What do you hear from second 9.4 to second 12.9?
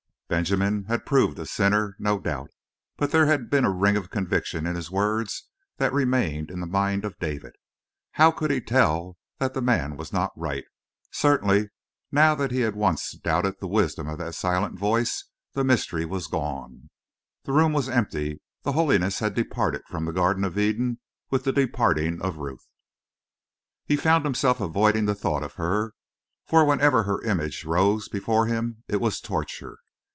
the man was not right? Certainly, now that he had